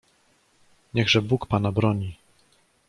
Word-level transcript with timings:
"Niechże 0.93 1.21
Bóg 1.21 1.47
pana 1.47 1.71
broni!" 1.71 2.15